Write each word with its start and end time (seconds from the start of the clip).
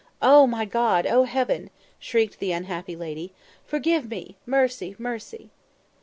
"Oh 0.23 0.47
my 0.47 0.65
God! 0.65 1.05
Oh 1.05 1.25
Heaven!" 1.25 1.69
shrieked 1.99 2.39
the 2.39 2.51
unhappy 2.51 2.95
lady; 2.95 3.33
"forgive 3.67 4.09
me! 4.09 4.35
Mercy! 4.47 4.95
mercy!" 4.97 5.51